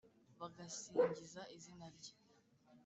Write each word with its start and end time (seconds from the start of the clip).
Bagasingiza 0.39 1.41
izina 1.57 1.85
rye 1.95 2.11